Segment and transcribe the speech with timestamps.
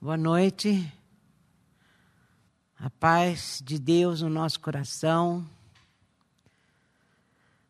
[0.00, 0.92] Boa noite.
[2.78, 5.44] A paz de Deus no nosso coração.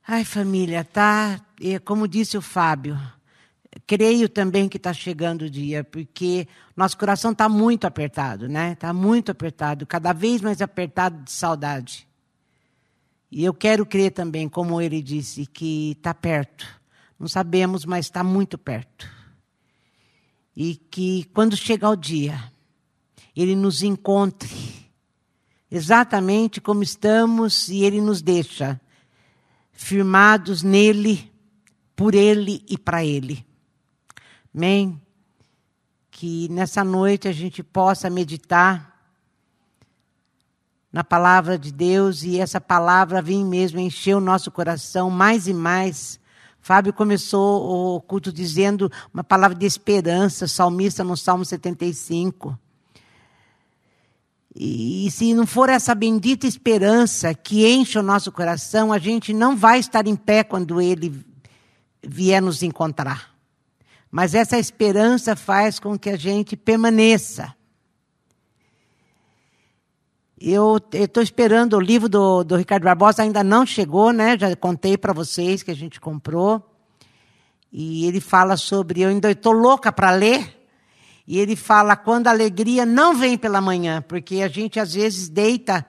[0.07, 1.41] Ai, família, tá?
[1.87, 3.01] Como disse o Fábio,
[3.87, 6.47] creio também que está chegando o dia, porque
[6.77, 8.73] nosso coração está muito apertado, né?
[8.73, 12.07] Está muito apertado, cada vez mais apertado de saudade.
[13.31, 16.67] E eu quero crer também, como ele disse, que está perto.
[17.19, 19.18] Não sabemos, mas está muito perto
[20.61, 22.53] e que quando chegar o dia,
[23.37, 24.91] Ele nos encontre
[25.71, 28.81] exatamente como estamos e Ele nos deixa
[29.71, 31.33] firmados nele,
[31.95, 33.47] por Ele e para Ele.
[34.53, 35.01] Amém?
[36.11, 38.99] Que nessa noite a gente possa meditar
[40.93, 45.55] na palavra de Deus e essa palavra vem mesmo encher o nosso coração mais e
[45.55, 46.19] mais
[46.69, 52.59] Fábio começou o culto dizendo uma palavra de esperança, salmista no Salmo 75.
[54.55, 59.33] E, e se não for essa bendita esperança que enche o nosso coração, a gente
[59.33, 61.25] não vai estar em pé quando ele
[62.07, 63.35] vier nos encontrar.
[64.11, 67.55] Mas essa esperança faz com que a gente permaneça.
[70.41, 74.39] Eu estou esperando o livro do, do Ricardo Barbosa, ainda não chegou, né?
[74.39, 76.65] Já contei para vocês que a gente comprou.
[77.73, 80.57] E ele fala sobre, eu ainda estou louca para ler.
[81.27, 85.29] E ele fala quando a alegria não vem pela manhã, porque a gente às vezes
[85.29, 85.85] deita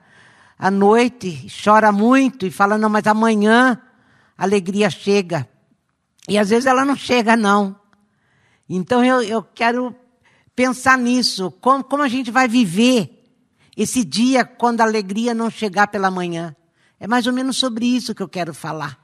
[0.58, 3.80] à noite, chora muito e fala, não, mas amanhã
[4.36, 5.48] a alegria chega.
[6.28, 7.76] E às vezes ela não chega, não.
[8.68, 9.94] Então eu, eu quero
[10.56, 13.19] pensar nisso, como, como a gente vai viver
[13.82, 16.54] esse dia quando a alegria não chegar pela manhã.
[16.98, 19.02] É mais ou menos sobre isso que eu quero falar.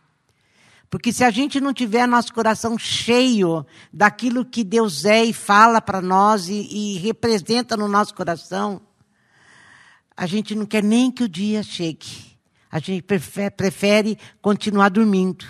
[0.90, 5.80] Porque se a gente não tiver nosso coração cheio daquilo que Deus é e fala
[5.80, 8.82] para nós e, e, representa no nosso coração,
[10.14, 12.36] a gente não quer nem que o dia chegue.
[12.70, 15.46] A gente prefere, prefere continuar dormindo.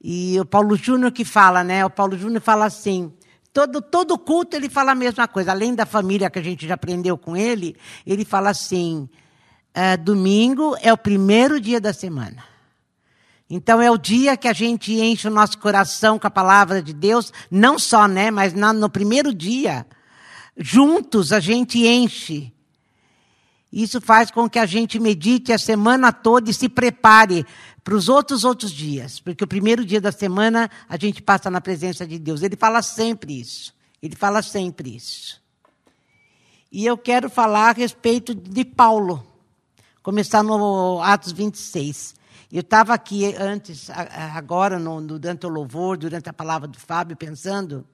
[0.00, 1.84] E o Paulo Júnior que fala, né?
[1.84, 3.12] O Paulo Júnior fala assim:
[3.52, 5.52] Todo, todo culto ele fala a mesma coisa.
[5.52, 7.76] Além da família que a gente já aprendeu com ele,
[8.06, 9.08] ele fala assim:
[9.74, 12.44] é, domingo é o primeiro dia da semana.
[13.48, 16.94] Então é o dia que a gente enche o nosso coração com a palavra de
[16.94, 19.86] Deus, não só, né, mas na, no primeiro dia,
[20.56, 22.50] juntos a gente enche.
[23.70, 27.44] Isso faz com que a gente medite a semana toda e se prepare
[27.84, 31.60] para os outros outros dias, porque o primeiro dia da semana a gente passa na
[31.60, 32.42] presença de Deus.
[32.42, 33.74] Ele fala sempre isso.
[34.00, 35.40] Ele fala sempre isso.
[36.70, 39.24] E eu quero falar a respeito de Paulo,
[40.02, 42.14] começar no Atos 26.
[42.50, 47.86] Eu estava aqui antes, agora, no, durante o louvor, durante a palavra do Fábio, pensando,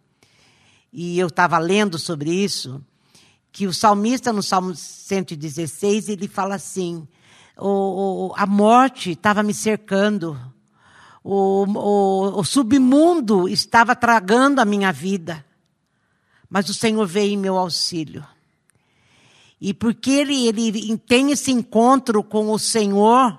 [0.93, 2.84] e eu estava lendo sobre isso,
[3.50, 7.06] que o salmista, no Salmo 116, ele fala assim:
[7.67, 10.39] o, a morte estava me cercando,
[11.25, 15.45] o, o, o submundo estava tragando a minha vida,
[16.49, 18.25] mas o Senhor veio em meu auxílio.
[19.61, 23.37] E porque ele, ele tem esse encontro com o Senhor,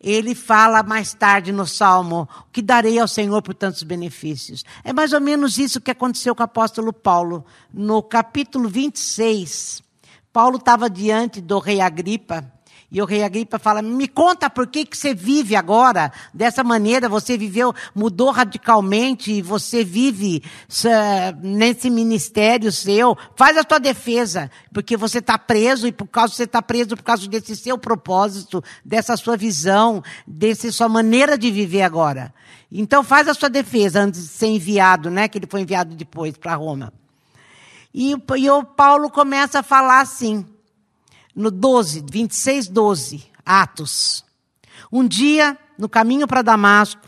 [0.00, 4.64] ele fala mais tarde no Salmo: O que darei ao Senhor por tantos benefícios?
[4.82, 7.44] É mais ou menos isso que aconteceu com o apóstolo Paulo.
[7.70, 9.82] No capítulo 26,
[10.32, 12.55] Paulo estava diante do rei Agripa
[12.90, 17.08] e o rei Agripa fala: Me conta por que, que você vive agora dessa maneira.
[17.08, 20.42] Você viveu, mudou radicalmente, você vive
[21.42, 23.16] nesse ministério seu.
[23.34, 27.02] Faz a tua defesa, porque você está preso, e por causa você está preso por
[27.02, 32.32] causa desse seu propósito, dessa sua visão, dessa sua maneira de viver agora.
[32.70, 35.26] Então faz a sua defesa antes de ser enviado, né?
[35.26, 36.92] Que ele foi enviado depois para Roma.
[37.92, 40.46] E, e o Paulo começa a falar assim
[41.36, 44.24] no 12, 26, 12, Atos.
[44.90, 47.06] Um dia, no caminho para Damasco,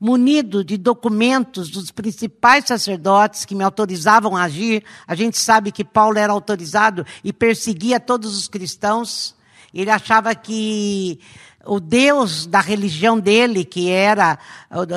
[0.00, 5.84] munido de documentos dos principais sacerdotes que me autorizavam a agir, a gente sabe que
[5.84, 9.36] Paulo era autorizado e perseguia todos os cristãos.
[9.72, 11.20] Ele achava que
[11.64, 14.40] o Deus da religião dele, que era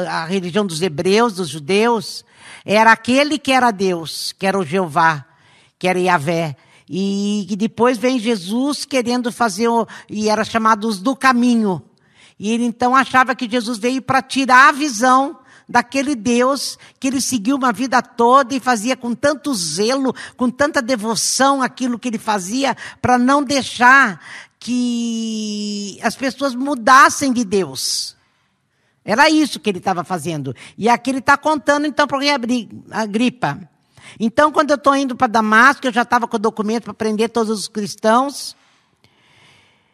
[0.09, 2.25] a religião dos hebreus, dos judeus,
[2.65, 5.23] era aquele que era Deus, que era o Jeová,
[5.77, 6.57] que era Yahvé.
[6.89, 11.81] E, e depois vem Jesus querendo fazer, o, e era chamado os do caminho.
[12.39, 17.19] E ele então achava que Jesus veio para tirar a visão daquele Deus que ele
[17.19, 22.19] seguiu uma vida toda e fazia com tanto zelo, com tanta devoção aquilo que ele
[22.19, 24.19] fazia, para não deixar
[24.59, 28.15] que as pessoas mudassem de Deus.
[29.03, 30.55] Era isso que ele estava fazendo.
[30.77, 32.29] E aqui ele está contando então para o rei
[32.91, 33.69] Agripa.
[34.19, 37.29] Então, quando eu estou indo para Damasco, eu já estava com o documento para prender
[37.29, 38.55] todos os cristãos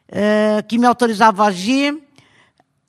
[0.07, 1.97] é, que me autorizavam a agir.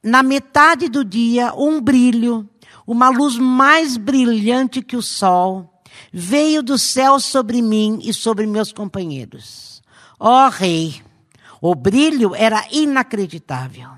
[0.02, 2.48] Na metade do dia, um brilho,
[2.86, 5.72] uma luz mais brilhante que o sol,
[6.12, 9.80] veio do céu sobre mim e sobre meus companheiros.
[10.18, 11.02] Ó oh, Rei,
[11.60, 13.90] o brilho era inacreditável.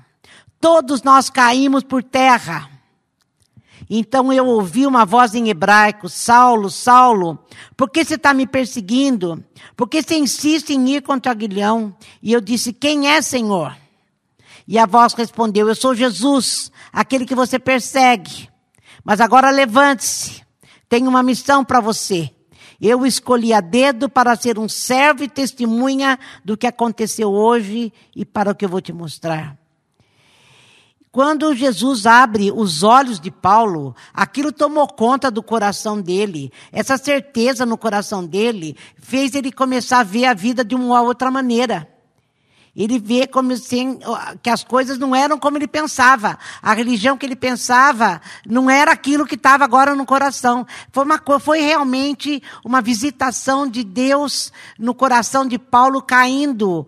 [0.61, 2.69] Todos nós caímos por terra.
[3.89, 7.39] Então eu ouvi uma voz em hebraico: Saulo, Saulo,
[7.77, 9.43] por que você está me perseguindo?
[9.75, 11.95] Por que você insiste em ir contra Aguilhão?
[12.21, 13.75] E eu disse: Quem é, Senhor?
[14.67, 18.49] E a voz respondeu: Eu sou Jesus, aquele que você persegue.
[19.03, 20.41] Mas agora levante-se,
[20.89, 22.31] tenho uma missão para você.
[22.81, 28.25] Eu escolhi a dedo para ser um servo e testemunha do que aconteceu hoje e
[28.25, 29.57] para o que eu vou te mostrar.
[31.15, 36.51] Quando Jesus abre os olhos de Paulo, aquilo tomou conta do coração dele.
[36.73, 41.31] Essa certeza no coração dele fez ele começar a ver a vida de uma outra
[41.31, 41.87] maneira.
[42.75, 43.97] Ele vê como assim,
[44.43, 46.37] que as coisas não eram como ele pensava.
[46.61, 50.67] A religião que ele pensava não era aquilo que estava agora no coração.
[50.91, 56.87] Foi, uma, foi realmente uma visitação de Deus no coração de Paulo caindo uh,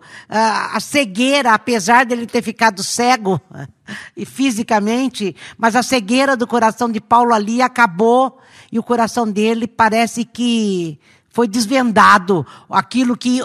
[0.74, 3.40] a cegueira, apesar dele ter ficado cego
[4.14, 8.38] e fisicamente, mas a cegueira do coração de Paulo ali acabou
[8.70, 10.98] e o coração dele parece que
[11.38, 13.38] foi desvendado aquilo que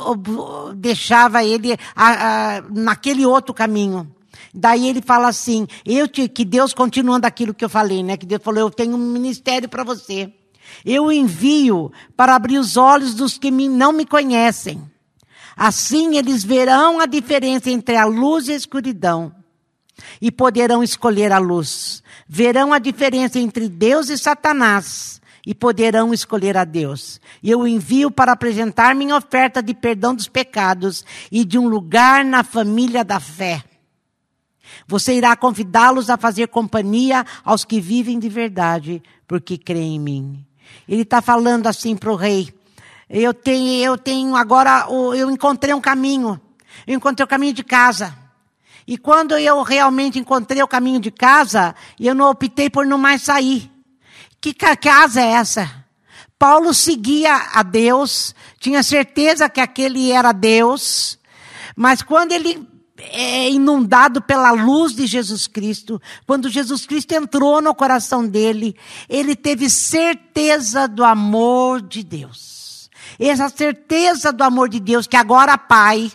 [0.75, 4.11] deixava ele a, a, naquele outro caminho.
[4.51, 8.17] Daí ele fala assim: eu te, que Deus continuando aquilo que eu falei, né?
[8.17, 10.33] Que Deus falou: eu tenho um ministério para você.
[10.83, 14.81] Eu envio para abrir os olhos dos que me, não me conhecem.
[15.55, 19.31] Assim eles verão a diferença entre a luz e a escuridão
[20.19, 22.01] e poderão escolher a luz.
[22.27, 27.19] Verão a diferença entre Deus e Satanás e poderão escolher a Deus.
[27.41, 32.23] E eu envio para apresentar minha oferta de perdão dos pecados e de um lugar
[32.23, 33.63] na família da fé.
[34.87, 40.45] Você irá convidá-los a fazer companhia aos que vivem de verdade, porque creem em mim.
[40.87, 42.53] Ele está falando assim para o rei.
[43.09, 46.39] Eu tenho, eu tenho agora, eu encontrei um caminho.
[46.87, 48.17] Eu encontrei o caminho de casa.
[48.87, 53.21] E quando eu realmente encontrei o caminho de casa, eu não optei por não mais
[53.21, 53.72] sair.
[54.43, 55.71] Que casa é essa?
[56.37, 61.17] Paulo seguia a Deus, tinha certeza que aquele era Deus,
[61.77, 62.67] mas quando ele
[62.97, 65.97] é inundado pela luz de Jesus Cristo,
[66.27, 68.75] quando Jesus Cristo entrou no coração dele,
[69.07, 72.89] ele teve certeza do amor de Deus.
[73.17, 76.11] Essa certeza do amor de Deus, que agora Pai,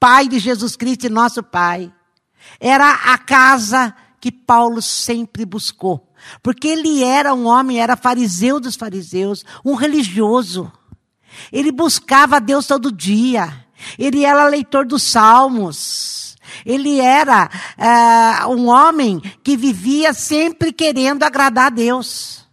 [0.00, 1.92] Pai de Jesus Cristo e nosso Pai,
[2.58, 6.11] era a casa que Paulo sempre buscou.
[6.42, 10.70] Porque ele era um homem, era fariseu dos fariseus, um religioso.
[11.50, 13.66] Ele buscava Deus todo dia.
[13.98, 16.36] Ele era leitor dos salmos.
[16.64, 22.46] Ele era uh, um homem que vivia sempre querendo agradar a Deus.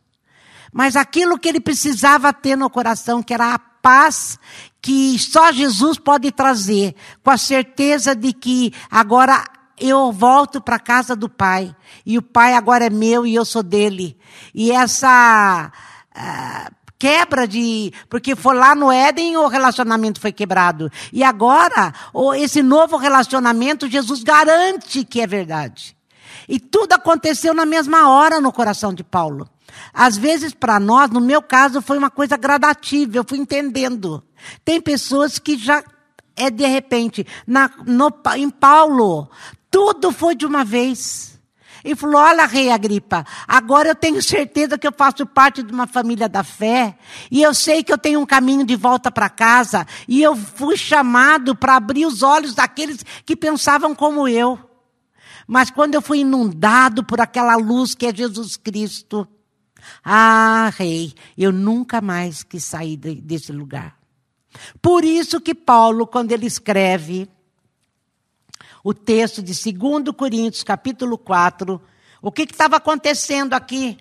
[0.72, 4.38] Mas aquilo que ele precisava ter no coração, que era a paz
[4.81, 9.44] que só Jesus pode trazer, com a certeza de que agora
[9.80, 11.76] eu volto para a casa do pai.
[12.06, 14.18] E o pai agora é meu e eu sou dele.
[14.54, 15.72] E essa
[16.16, 17.94] uh, quebra de.
[18.10, 20.92] Porque foi lá no Éden o relacionamento foi quebrado.
[21.13, 21.94] E agora,
[22.38, 25.98] esse novo relacionamento, Jesus garante que é verdade.
[26.48, 29.48] E tudo aconteceu na mesma hora no coração de Paulo.
[29.94, 34.24] Às vezes, para nós, no meu caso, foi uma coisa gradativa, eu fui entendendo.
[34.65, 35.84] Tem pessoas que já
[36.36, 37.25] é de repente.
[37.46, 39.30] Na, no, em Paulo,
[39.70, 41.40] tudo foi de uma vez.
[41.84, 45.88] E falou: Olha, Rei Agripa, agora eu tenho certeza que eu faço parte de uma
[45.88, 46.98] família da fé,
[47.32, 50.76] e eu sei que eu tenho um caminho de volta para casa, e eu fui
[50.76, 54.60] chamado para abrir os olhos daqueles que pensavam como eu.
[55.48, 59.28] Mas quando eu fui inundado por aquela luz que é Jesus Cristo,
[60.04, 63.98] ah, Rei, eu nunca mais quis sair desse lugar.
[64.82, 67.30] Por isso que Paulo, quando ele escreve
[68.83, 71.81] o texto de 2 Coríntios, capítulo 4.
[72.21, 73.98] O que estava acontecendo aqui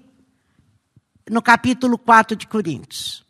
[1.31, 3.25] no capítulo 4 de Coríntios?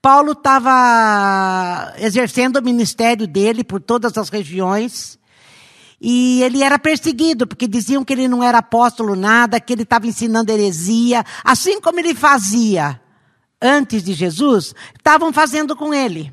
[0.00, 5.18] Paulo estava exercendo o ministério dele por todas as regiões.
[6.00, 10.06] E ele era perseguido, porque diziam que ele não era apóstolo nada, que ele estava
[10.06, 13.00] ensinando heresia, assim como ele fazia
[13.60, 16.32] antes de Jesus, estavam fazendo com ele.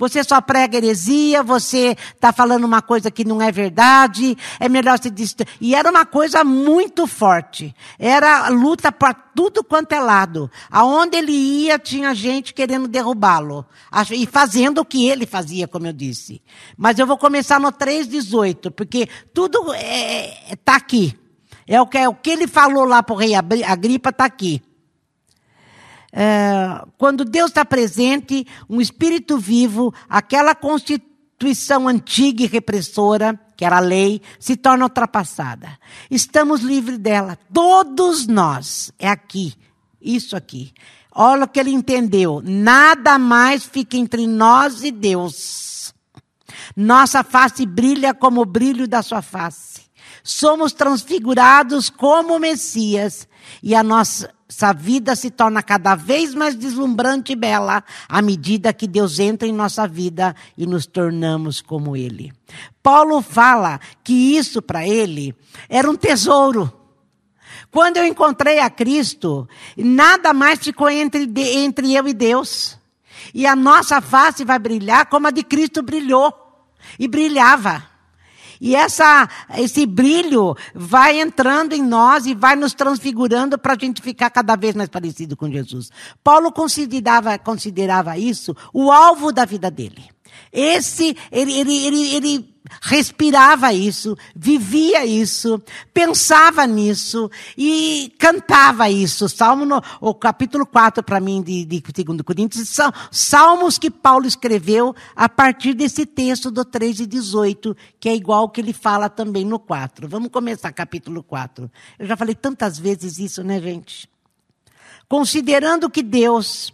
[0.00, 4.98] Você só prega heresia, você está falando uma coisa que não é verdade, é melhor
[4.98, 5.50] se distrair.
[5.60, 7.76] E era uma coisa muito forte.
[7.98, 10.50] Era luta para tudo quanto é lado.
[10.70, 13.66] Aonde ele ia, tinha gente querendo derrubá-lo.
[14.10, 16.40] E fazendo o que ele fazia, como eu disse.
[16.78, 21.14] Mas eu vou começar no 3,18, porque tudo está é, tá aqui.
[21.66, 24.62] É o, que, é o que ele falou lá para o rei Agripa, está aqui.
[26.12, 33.76] É, quando Deus está presente, um espírito vivo, aquela constituição antiga e repressora, que era
[33.76, 35.78] a lei, se torna ultrapassada.
[36.10, 37.38] Estamos livres dela.
[37.52, 38.92] Todos nós.
[38.98, 39.54] É aqui.
[40.00, 40.72] Isso aqui.
[41.12, 42.40] Olha o que ele entendeu.
[42.44, 45.92] Nada mais fica entre nós e Deus.
[46.76, 49.82] Nossa face brilha como o brilho da sua face.
[50.22, 53.28] Somos transfigurados como Messias.
[53.62, 58.72] E a nossa essa vida se torna cada vez mais deslumbrante e bela à medida
[58.72, 62.32] que Deus entra em nossa vida e nos tornamos como Ele.
[62.82, 65.36] Paulo fala que isso para ele
[65.68, 66.70] era um tesouro.
[67.70, 72.76] Quando eu encontrei a Cristo, nada mais ficou entre, entre eu e Deus.
[73.32, 76.34] E a nossa face vai brilhar como a de Cristo brilhou.
[76.98, 77.89] E brilhava.
[78.60, 84.02] E essa, esse brilho vai entrando em nós e vai nos transfigurando para a gente
[84.02, 85.90] ficar cada vez mais parecido com Jesus.
[86.22, 90.10] Paulo considerava, considerava isso o alvo da vida dele.
[90.52, 95.62] Esse, ele, ele, ele, ele respirava isso, vivia isso,
[95.94, 99.28] pensava nisso e cantava isso.
[99.28, 104.26] Salmo, no, o capítulo 4 para mim de, de 2 Coríntios, são salmos que Paulo
[104.26, 109.08] escreveu a partir desse texto do 3 e 18, que é igual que ele fala
[109.08, 110.08] também no 4.
[110.08, 111.70] Vamos começar capítulo 4.
[111.98, 114.08] Eu já falei tantas vezes isso, né, gente?
[115.08, 116.72] Considerando que Deus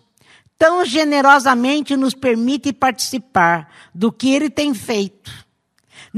[0.58, 5.46] tão generosamente nos permite participar do que ele tem feito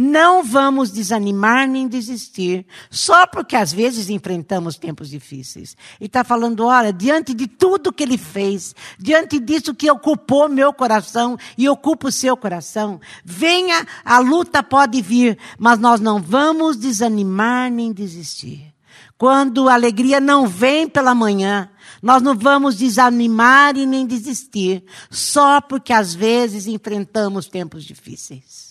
[0.01, 5.77] não vamos desanimar nem desistir, só porque às vezes enfrentamos tempos difíceis.
[6.01, 10.73] E está falando, olha, diante de tudo que ele fez, diante disso que ocupou meu
[10.73, 16.77] coração e ocupa o seu coração, venha, a luta pode vir, mas nós não vamos
[16.77, 18.73] desanimar nem desistir.
[19.19, 21.69] Quando a alegria não vem pela manhã,
[22.03, 28.69] nós não vamos desanimar e nem desistir, só porque às vezes enfrentamos tempos difíceis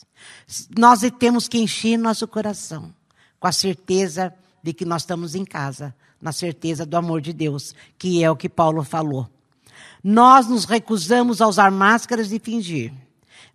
[0.77, 2.93] nós temos que encher nosso coração
[3.39, 7.75] com a certeza de que nós estamos em casa, na certeza do amor de Deus,
[7.97, 9.29] que é o que Paulo falou.
[10.03, 12.93] Nós nos recusamos a usar máscaras e fingir.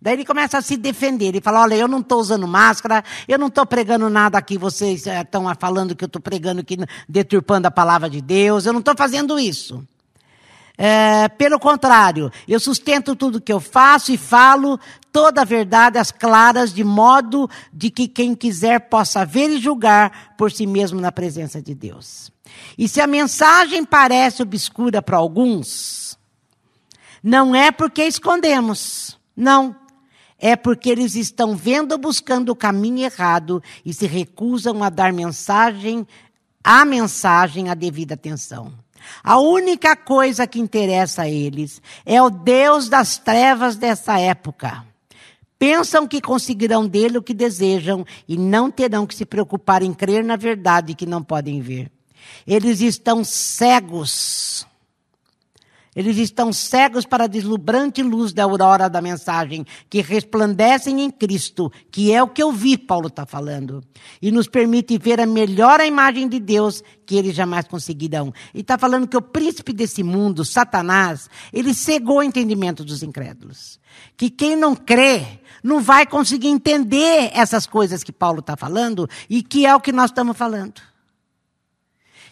[0.03, 1.27] Daí ele começa a se defender.
[1.27, 5.07] Ele fala: Olha, eu não estou usando máscara, eu não estou pregando nada aqui, vocês
[5.07, 8.81] estão eh, falando que eu estou pregando, que deturpando a palavra de Deus, eu não
[8.81, 9.81] estou fazendo isso.
[10.77, 14.77] É, pelo contrário, eu sustento tudo que eu faço e falo
[15.09, 20.35] toda a verdade às claras, de modo de que quem quiser possa ver e julgar
[20.37, 22.29] por si mesmo na presença de Deus.
[22.77, 26.17] E se a mensagem parece obscura para alguns,
[27.23, 29.81] não é porque escondemos, não.
[30.45, 36.05] É porque eles estão vendo buscando o caminho errado e se recusam a dar mensagem,
[36.61, 38.73] a mensagem a devida atenção.
[39.23, 44.85] A única coisa que interessa a eles é o Deus das trevas dessa época.
[45.57, 50.25] Pensam que conseguirão dele o que desejam e não terão que se preocupar em crer
[50.25, 51.89] na verdade que não podem ver.
[52.45, 54.67] Eles estão cegos
[55.95, 61.71] eles estão cegos para a deslumbrante luz da aurora da mensagem, que resplandecem em Cristo,
[61.91, 63.83] que é o que eu vi, Paulo está falando,
[64.21, 68.33] e nos permite ver a melhor imagem de Deus que eles jamais conseguirão.
[68.53, 73.79] E está falando que o príncipe desse mundo, Satanás, ele cegou o entendimento dos incrédulos.
[74.17, 75.25] Que quem não crê
[75.63, 79.91] não vai conseguir entender essas coisas que Paulo está falando e que é o que
[79.91, 80.92] nós estamos falando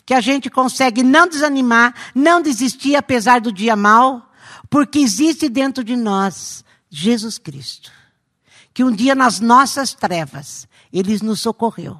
[0.05, 4.29] que a gente consegue não desanimar, não desistir apesar do dia mal,
[4.70, 7.91] porque existe dentro de nós Jesus Cristo.
[8.74, 11.98] Que um dia nas nossas trevas, Ele nos socorreu.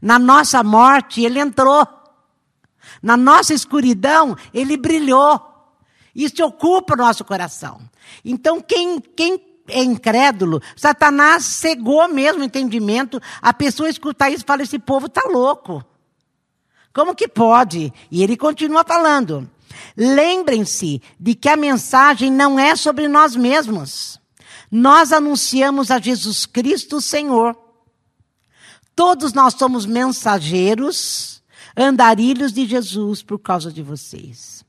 [0.00, 1.86] Na nossa morte, Ele entrou.
[3.02, 5.40] Na nossa escuridão, Ele brilhou.
[6.14, 7.80] Isso ocupa o nosso coração.
[8.24, 13.20] Então, quem, quem é incrédulo, Satanás cegou mesmo o entendimento.
[13.40, 15.84] A pessoa escuta isso e fala: esse povo está louco.
[16.92, 17.92] Como que pode?
[18.10, 19.48] E ele continua falando.
[19.96, 24.20] Lembrem-se de que a mensagem não é sobre nós mesmos.
[24.70, 27.56] Nós anunciamos a Jesus Cristo, Senhor.
[28.94, 31.42] Todos nós somos mensageiros,
[31.76, 34.64] andarilhos de Jesus por causa de vocês.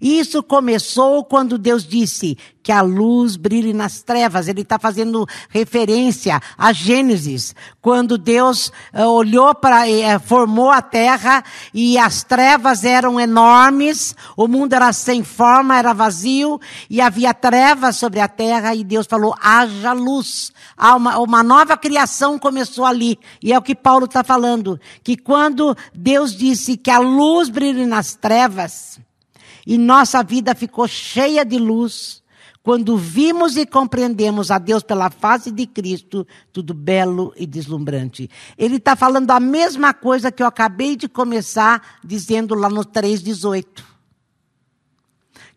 [0.00, 4.46] Isso começou quando Deus disse que a luz brilhe nas trevas.
[4.46, 11.42] Ele está fazendo referência a Gênesis, quando Deus uh, olhou para, uh, formou a terra
[11.72, 17.96] e as trevas eram enormes, o mundo era sem forma, era vazio e havia trevas
[17.96, 20.52] sobre a terra e Deus falou: haja luz.
[20.76, 23.18] Há uma, uma nova criação começou ali.
[23.42, 27.84] E é o que Paulo está falando, que quando Deus disse que a luz brilhe
[27.84, 29.00] nas trevas,
[29.68, 32.22] e nossa vida ficou cheia de luz
[32.62, 38.30] quando vimos e compreendemos a Deus pela face de Cristo, tudo belo e deslumbrante.
[38.56, 43.84] Ele está falando a mesma coisa que eu acabei de começar dizendo lá no 3,18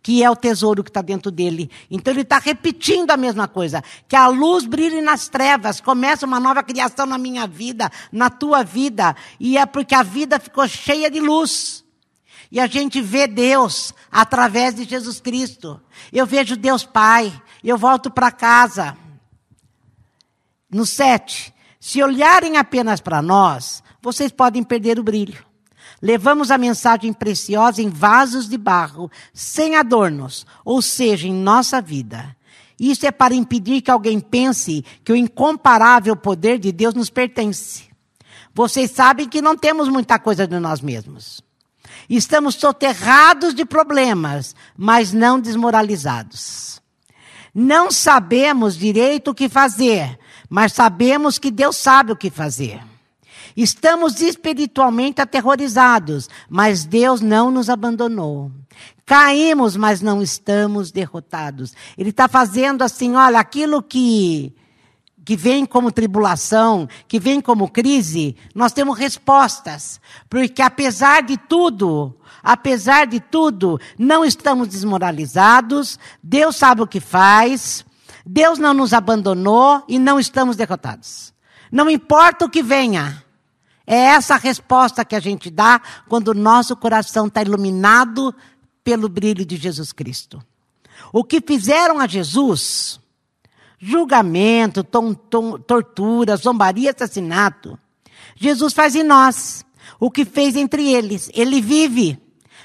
[0.03, 1.69] que é o tesouro que está dentro dele.
[1.89, 3.83] Então ele está repetindo a mesma coisa.
[4.07, 8.63] Que a luz brilhe nas trevas, começa uma nova criação na minha vida, na tua
[8.63, 9.15] vida.
[9.39, 11.85] E é porque a vida ficou cheia de luz.
[12.51, 15.79] E a gente vê Deus através de Jesus Cristo.
[16.11, 17.31] Eu vejo Deus Pai,
[17.63, 18.97] eu volto para casa.
[20.69, 25.45] No sete, se olharem apenas para nós, vocês podem perder o brilho.
[26.01, 32.35] Levamos a mensagem preciosa em vasos de barro, sem adornos, ou seja, em nossa vida.
[32.79, 37.89] Isso é para impedir que alguém pense que o incomparável poder de Deus nos pertence.
[38.53, 41.41] Vocês sabem que não temos muita coisa de nós mesmos.
[42.13, 46.81] Estamos soterrados de problemas, mas não desmoralizados.
[47.55, 52.81] Não sabemos direito o que fazer, mas sabemos que Deus sabe o que fazer.
[53.55, 58.51] Estamos espiritualmente aterrorizados, mas Deus não nos abandonou.
[59.05, 61.73] Caímos, mas não estamos derrotados.
[61.97, 64.53] Ele está fazendo assim, olha, aquilo que
[65.23, 69.99] que vem como tribulação, que vem como crise, nós temos respostas.
[70.29, 77.85] Porque apesar de tudo, apesar de tudo, não estamos desmoralizados, Deus sabe o que faz,
[78.25, 81.33] Deus não nos abandonou e não estamos derrotados.
[81.71, 83.23] Não importa o que venha.
[83.85, 88.33] É essa a resposta que a gente dá quando o nosso coração está iluminado
[88.83, 90.41] pelo brilho de Jesus Cristo.
[91.11, 93.00] O que fizeram a Jesus,
[93.81, 97.77] julgamento, tom, tom, tortura, zombaria, assassinato.
[98.35, 99.65] Jesus faz em nós
[99.99, 101.29] o que fez entre eles.
[101.33, 102.21] Ele vive.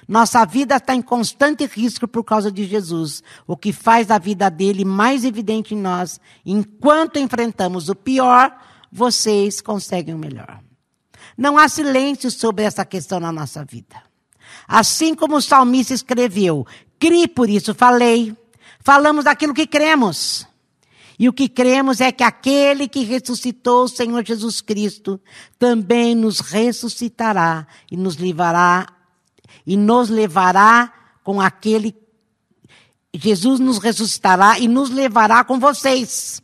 [0.06, 4.48] Nossa vida está em constante risco por causa de Jesus, o que faz a vida
[4.48, 6.20] dele mais evidente em nós.
[6.44, 8.56] Enquanto enfrentamos o pior,
[8.92, 10.60] vocês conseguem o melhor.
[11.36, 14.00] Não há silêncio sobre essa questão na nossa vida.
[14.68, 16.64] Assim como o salmista escreveu,
[17.00, 18.36] crie por isso falei.
[18.80, 20.46] Falamos daquilo que cremos.
[21.18, 25.20] E o que cremos é que aquele que ressuscitou o Senhor Jesus Cristo
[25.58, 28.86] também nos ressuscitará e nos levará
[29.66, 30.92] e nos levará
[31.24, 31.94] com aquele
[33.14, 36.42] Jesus nos ressuscitará e nos levará com vocês.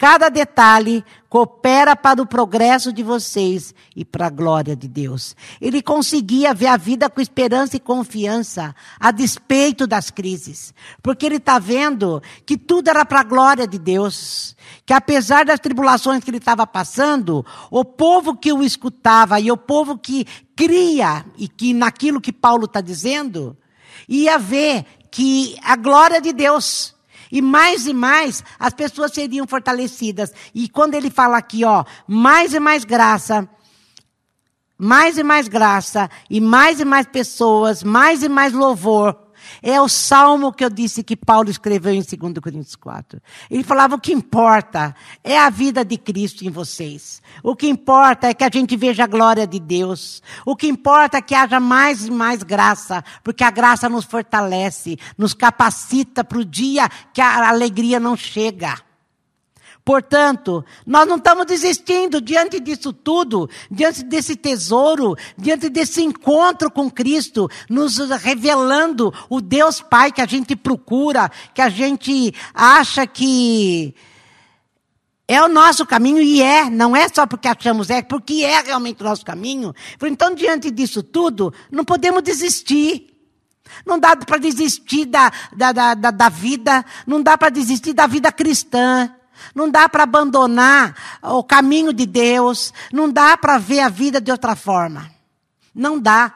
[0.00, 5.36] Cada detalhe coopera para o progresso de vocês e para a glória de Deus.
[5.60, 10.72] Ele conseguia ver a vida com esperança e confiança, a despeito das crises.
[11.02, 14.56] Porque ele está vendo que tudo era para a glória de Deus.
[14.86, 19.56] Que apesar das tribulações que ele estava passando, o povo que o escutava e o
[19.56, 23.54] povo que cria, e que naquilo que Paulo está dizendo,
[24.08, 26.94] ia ver que a glória de Deus
[27.30, 30.32] e mais e mais as pessoas seriam fortalecidas.
[30.54, 33.48] E quando ele fala aqui, ó, mais e mais graça,
[34.76, 39.29] mais e mais graça, e mais e mais pessoas, mais e mais louvor.
[39.62, 43.20] É o salmo que eu disse que Paulo escreveu em 2 Coríntios 4.
[43.50, 47.22] Ele falava: o que importa é a vida de Cristo em vocês.
[47.42, 50.22] O que importa é que a gente veja a glória de Deus.
[50.44, 54.98] O que importa é que haja mais e mais graça, porque a graça nos fortalece,
[55.16, 58.89] nos capacita para o dia que a alegria não chega.
[59.90, 66.88] Portanto, nós não estamos desistindo diante disso tudo, diante desse tesouro, diante desse encontro com
[66.88, 73.92] Cristo, nos revelando o Deus Pai que a gente procura, que a gente acha que
[75.26, 79.02] é o nosso caminho e é, não é só porque achamos, é porque é realmente
[79.02, 79.74] o nosso caminho.
[80.04, 83.08] Então, diante disso tudo, não podemos desistir.
[83.84, 88.30] Não dá para desistir da, da, da, da, vida, não dá para desistir da vida
[88.30, 89.12] cristã.
[89.54, 92.72] Não dá para abandonar o caminho de Deus.
[92.92, 95.10] Não dá para ver a vida de outra forma.
[95.74, 96.34] Não dá.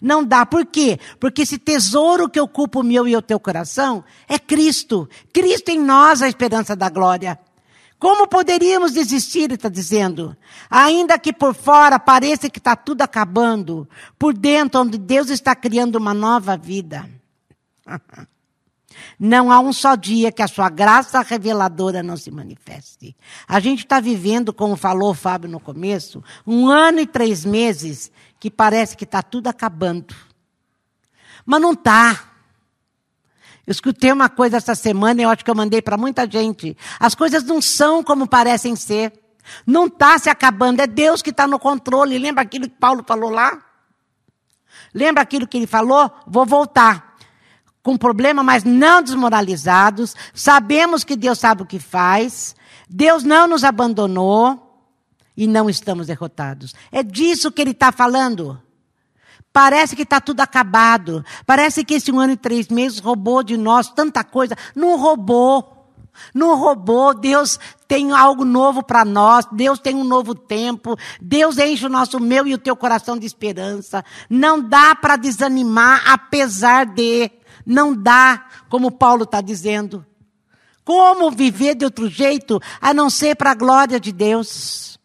[0.00, 0.46] Não dá.
[0.46, 0.98] Por quê?
[1.18, 5.08] Porque esse tesouro que ocupa o meu e o teu coração é Cristo.
[5.32, 7.38] Cristo em nós, a esperança da glória.
[7.98, 10.36] Como poderíamos desistir, ele está dizendo?
[10.70, 15.96] Ainda que por fora pareça que está tudo acabando, por dentro, onde Deus está criando
[15.96, 17.08] uma nova vida.
[19.18, 23.16] Não há um só dia que a sua graça reveladora não se manifeste.
[23.46, 28.10] A gente está vivendo, como falou o Fábio no começo, um ano e três meses
[28.38, 30.14] que parece que está tudo acabando.
[31.44, 32.24] Mas não está.
[33.66, 36.76] Eu escutei uma coisa essa semana e eu acho que eu mandei para muita gente.
[36.98, 39.12] As coisas não são como parecem ser.
[39.66, 42.18] Não está se acabando, é Deus que está no controle.
[42.18, 43.62] Lembra aquilo que Paulo falou lá?
[44.94, 46.10] Lembra aquilo que ele falou?
[46.26, 47.07] Vou voltar.
[47.88, 50.14] Com problema, mas não desmoralizados.
[50.34, 52.54] Sabemos que Deus sabe o que faz.
[52.86, 54.84] Deus não nos abandonou
[55.34, 56.74] e não estamos derrotados.
[56.92, 58.60] É disso que ele está falando.
[59.50, 61.24] Parece que está tudo acabado.
[61.46, 64.54] Parece que esse um ano e três meses roubou de nós tanta coisa.
[64.76, 65.90] Não roubou.
[66.34, 67.14] Não roubou.
[67.14, 69.46] Deus tem algo novo para nós.
[69.50, 70.94] Deus tem um novo tempo.
[71.22, 74.04] Deus enche o nosso meu e o teu coração de esperança.
[74.28, 77.30] Não dá para desanimar, apesar de.
[77.68, 80.06] Não dá, como Paulo está dizendo.
[80.86, 84.98] Como viver de outro jeito a não ser para a glória de Deus?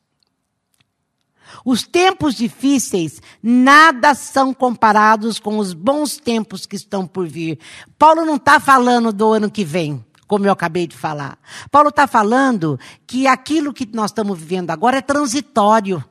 [1.65, 7.60] Os tempos difíceis nada são comparados com os bons tempos que estão por vir.
[7.99, 11.38] Paulo não está falando do ano que vem, como eu acabei de falar.
[11.69, 16.02] Paulo está falando que aquilo que nós estamos vivendo agora é transitório.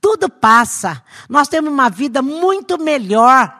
[0.00, 1.02] Tudo passa.
[1.28, 3.52] Nós temos uma vida muito melhor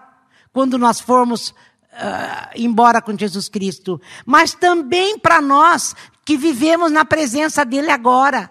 [0.53, 1.53] quando nós formos
[1.93, 4.01] uh, embora com Jesus Cristo.
[4.25, 8.51] Mas também para nós que vivemos na presença dele agora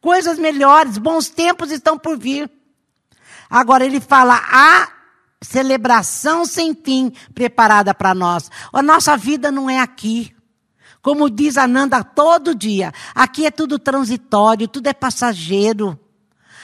[0.00, 2.50] coisas melhores, bons tempos estão por vir.
[3.50, 4.88] Agora ele fala, a
[5.42, 8.50] celebração sem fim preparada para nós.
[8.72, 10.32] A nossa vida não é aqui.
[11.02, 15.98] Como diz Ananda todo dia, aqui é tudo transitório, tudo é passageiro.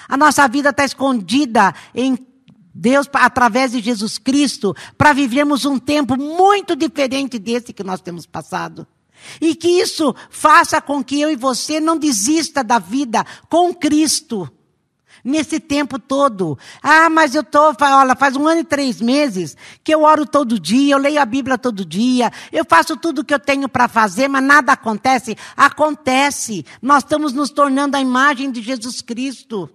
[0.09, 2.17] A nossa vida está escondida em
[2.75, 8.27] Deus através de Jesus Cristo para vivermos um tempo muito diferente desse que nós temos
[8.27, 8.87] passado.
[9.41, 14.51] E que isso faça com que eu e você não desista da vida com Cristo.
[15.25, 16.59] Nesse tempo todo.
[16.83, 20.59] Ah, mas eu tô, olha, faz um ano e três meses que eu oro todo
[20.59, 23.87] dia, eu leio a Bíblia todo dia, eu faço tudo o que eu tenho para
[23.87, 25.37] fazer, mas nada acontece.
[25.57, 26.67] Acontece.
[26.81, 29.71] Nós estamos nos tornando a imagem de Jesus Cristo.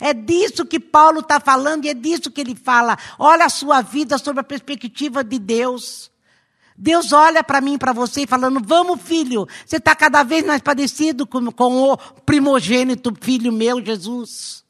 [0.00, 2.98] É disso que Paulo está falando e é disso que ele fala.
[3.18, 6.10] Olha a sua vida sob a perspectiva de Deus.
[6.76, 11.26] Deus olha para mim, para você, falando: Vamos, filho, você está cada vez mais parecido
[11.26, 14.64] com, com o primogênito filho meu, Jesus.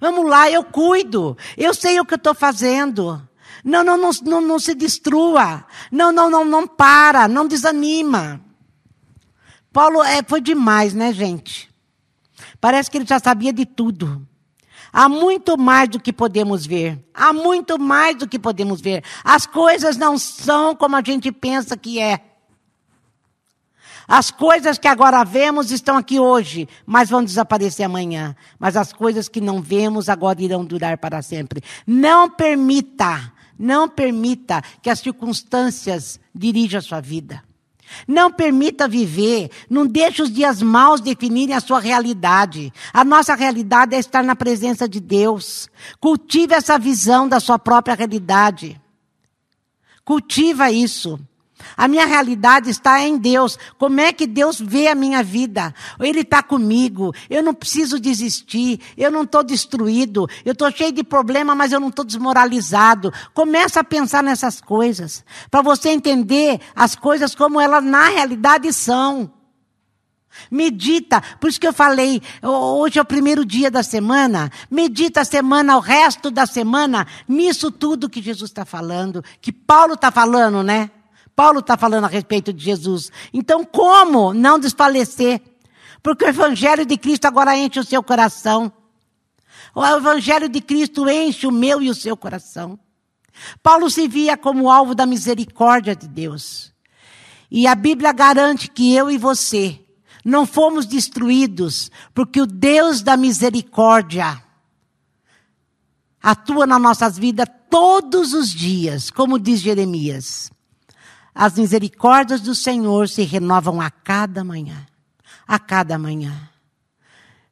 [0.00, 3.20] Vamos lá, eu cuido, eu sei o que eu estou fazendo.
[3.64, 5.64] Não, não, não, não, não se destrua.
[5.90, 8.40] Não, não, não, não para, não desanima.
[9.72, 11.73] Paulo é, foi demais, né, gente?
[12.64, 14.26] Parece que ele já sabia de tudo.
[14.90, 16.98] Há muito mais do que podemos ver.
[17.12, 19.04] Há muito mais do que podemos ver.
[19.22, 22.24] As coisas não são como a gente pensa que é.
[24.08, 28.34] As coisas que agora vemos estão aqui hoje, mas vão desaparecer amanhã.
[28.58, 31.60] Mas as coisas que não vemos agora irão durar para sempre.
[31.86, 37.44] Não permita, não permita que as circunstâncias dirijam a sua vida.
[38.06, 42.72] Não permita viver, não deixe os dias maus definirem a sua realidade.
[42.92, 45.68] A nossa realidade é estar na presença de Deus.
[46.00, 48.80] Cultive essa visão da sua própria realidade.
[50.04, 51.18] Cultiva isso.
[51.76, 53.58] A minha realidade está em Deus.
[53.78, 55.74] Como é que Deus vê a minha vida?
[56.00, 57.14] Ele está comigo.
[57.28, 58.80] Eu não preciso desistir.
[58.96, 60.28] Eu não estou destruído.
[60.44, 63.12] Eu estou cheio de problema, mas eu não estou desmoralizado.
[63.32, 65.24] Começa a pensar nessas coisas.
[65.50, 69.30] Para você entender as coisas como elas na realidade são.
[70.50, 74.50] Medita, por isso que eu falei, hoje é o primeiro dia da semana.
[74.70, 79.94] Medita a semana, o resto da semana, nisso tudo que Jesus está falando, que Paulo
[79.94, 80.90] está falando, né?
[81.34, 83.10] Paulo está falando a respeito de Jesus.
[83.32, 85.40] Então, como não desfalecer?
[86.02, 88.72] Porque o Evangelho de Cristo agora enche o seu coração.
[89.74, 92.78] O Evangelho de Cristo enche o meu e o seu coração.
[93.62, 96.72] Paulo se via como alvo da misericórdia de Deus.
[97.50, 99.80] E a Bíblia garante que eu e você
[100.24, 104.42] não fomos destruídos, porque o Deus da misericórdia
[106.22, 110.53] atua nas nossas vidas todos os dias, como diz Jeremias.
[111.34, 114.86] As misericórdias do Senhor se renovam a cada manhã.
[115.46, 116.32] A cada manhã.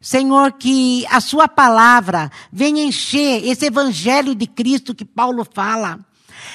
[0.00, 5.98] Senhor, que a Sua palavra venha encher esse evangelho de Cristo que Paulo fala.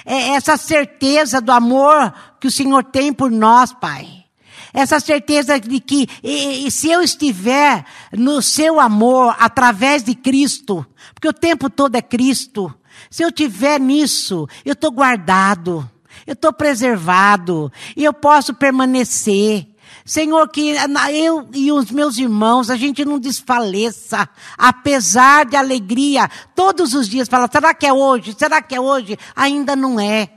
[0.05, 4.25] É essa certeza do amor que o Senhor tem por nós, Pai.
[4.73, 10.85] Essa certeza de que e, e se eu estiver no seu amor através de Cristo,
[11.13, 12.73] porque o tempo todo é Cristo,
[13.09, 15.89] se eu tiver nisso, eu estou guardado,
[16.27, 19.65] eu estou preservado e eu posso permanecer.
[20.03, 20.75] Senhor, que
[21.13, 27.27] eu e os meus irmãos, a gente não desfaleça, apesar de alegria, todos os dias
[27.27, 28.35] fala, será que é hoje?
[28.37, 29.17] Será que é hoje?
[29.35, 30.29] Ainda não é.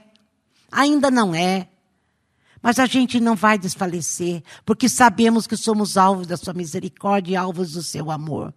[0.71, 1.69] Ainda não é.
[2.63, 7.37] Mas a gente não vai desfalecer, porque sabemos que somos alvos da sua misericórdia e
[7.37, 8.53] alvos do seu amor.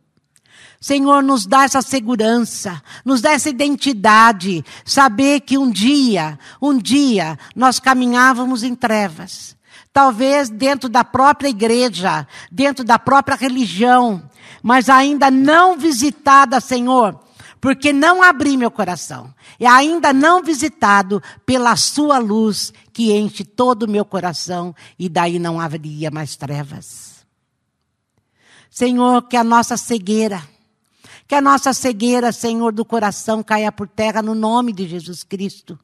[0.79, 7.37] Senhor, nos dá essa segurança, nos dá essa identidade, saber que um dia, um dia,
[7.55, 9.55] nós caminhávamos em trevas
[9.93, 14.27] talvez dentro da própria igreja, dentro da própria religião,
[14.61, 17.19] mas ainda não visitada, Senhor,
[17.61, 19.33] porque não abri meu coração.
[19.59, 25.37] E ainda não visitado pela sua luz que enche todo o meu coração e daí
[25.37, 27.23] não haveria mais trevas.
[28.69, 30.41] Senhor, que a nossa cegueira,
[31.33, 35.79] que a nossa cegueira, Senhor, do coração caia por terra no nome de Jesus Cristo.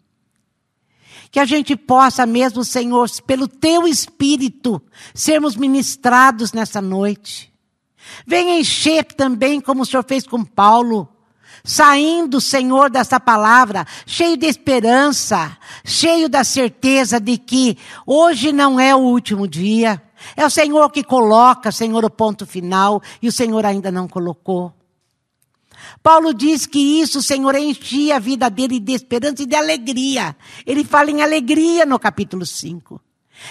[1.31, 4.79] Que a gente possa mesmo, Senhor, pelo teu espírito,
[5.11, 7.51] sermos ministrados nessa noite.
[8.27, 11.09] Venha encher também, como o Senhor fez com Paulo,
[11.63, 18.95] saindo, Senhor, dessa palavra, cheio de esperança, cheio da certeza de que hoje não é
[18.95, 19.99] o último dia.
[20.37, 24.75] É o Senhor que coloca, Senhor, o ponto final, e o Senhor ainda não colocou.
[26.01, 30.35] Paulo diz que isso, Senhor, enchia a vida dele de esperança e de alegria.
[30.65, 33.01] Ele fala em alegria no capítulo 5.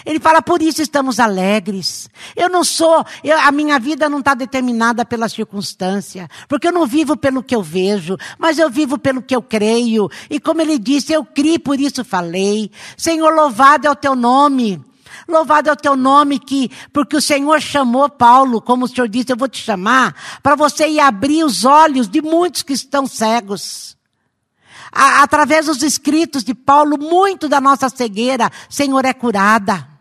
[0.05, 2.09] Ele fala, por isso estamos alegres.
[2.37, 6.87] Eu não sou, eu, a minha vida não está determinada pela circunstância, porque eu não
[6.87, 10.09] vivo pelo que eu vejo, mas eu vivo pelo que eu creio.
[10.29, 12.71] E como ele disse, eu criei, por isso falei.
[12.97, 14.83] Senhor, louvado é o teu nome.
[15.27, 19.33] Louvado é o teu nome que, porque o Senhor chamou Paulo, como o Senhor disse,
[19.33, 23.97] eu vou te chamar, para você ir abrir os olhos de muitos que estão cegos.
[24.93, 29.98] através dos escritos de Paulo, muito da nossa cegueira, Senhor, é curada.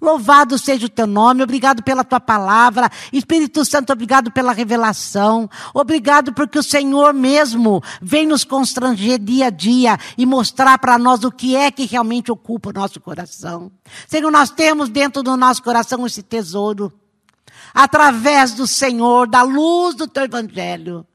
[0.00, 2.90] Louvado seja o teu nome, obrigado pela tua palavra.
[3.12, 5.48] Espírito Santo, obrigado pela revelação.
[5.72, 11.24] Obrigado porque o Senhor mesmo vem nos constranger dia a dia e mostrar para nós
[11.24, 13.70] o que é que realmente ocupa o nosso coração.
[14.06, 16.92] Senhor, nós temos dentro do nosso coração esse tesouro.
[17.72, 21.06] Através do Senhor, da luz do teu evangelho,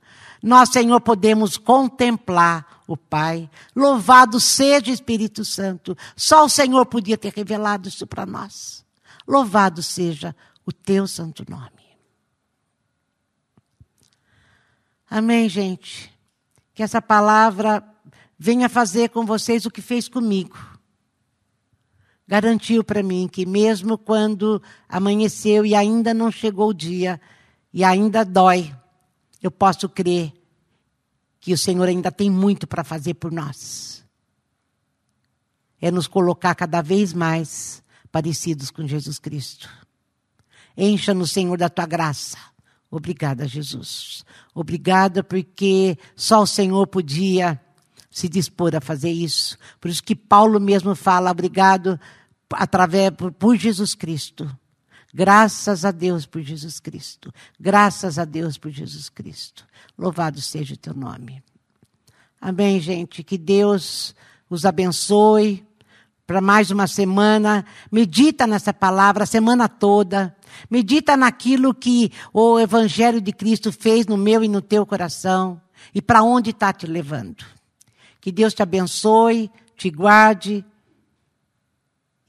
[0.41, 3.49] nós, Senhor, podemos contemplar o Pai.
[3.75, 5.97] Louvado seja o Espírito Santo.
[6.15, 8.85] Só o Senhor podia ter revelado isso para nós.
[9.27, 11.81] Louvado seja o teu santo nome.
[15.09, 16.11] Amém, gente.
[16.73, 17.83] Que essa palavra
[18.37, 20.57] venha fazer com vocês o que fez comigo.
[22.27, 27.19] Garantiu para mim que, mesmo quando amanheceu e ainda não chegou o dia,
[27.73, 28.73] e ainda dói,
[29.41, 30.33] eu posso crer
[31.41, 34.05] que o Senhor ainda tem muito para fazer por nós.
[35.81, 39.67] É nos colocar cada vez mais parecidos com Jesus Cristo.
[40.77, 42.37] Encha-nos, Senhor, da tua graça.
[42.91, 44.23] Obrigada, Jesus.
[44.53, 47.59] Obrigada porque só o Senhor podia
[48.11, 49.57] se dispor a fazer isso.
[49.79, 51.99] Por isso que Paulo mesmo fala, obrigado
[52.51, 54.55] através por, por Jesus Cristo.
[55.13, 57.33] Graças a Deus por Jesus Cristo.
[57.59, 59.65] Graças a Deus por Jesus Cristo.
[59.97, 61.43] Louvado seja o teu nome.
[62.39, 63.23] Amém, gente.
[63.23, 64.15] Que Deus
[64.49, 65.65] os abençoe
[66.25, 67.65] para mais uma semana.
[67.91, 70.35] Medita nessa palavra a semana toda.
[70.69, 75.61] Medita naquilo que o Evangelho de Cristo fez no meu e no teu coração
[75.93, 77.43] e para onde está te levando.
[78.21, 80.63] Que Deus te abençoe, te guarde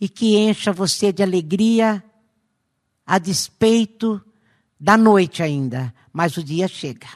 [0.00, 2.02] e que encha você de alegria
[3.12, 4.24] a despeito
[4.80, 7.08] da noite ainda, mas o dia chega.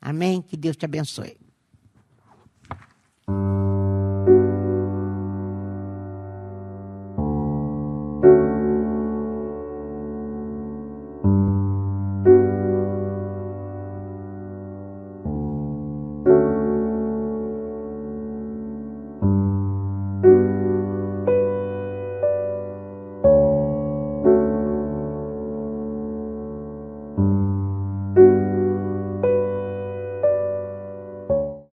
[0.00, 0.40] Amém?
[0.40, 1.36] Que Deus te abençoe.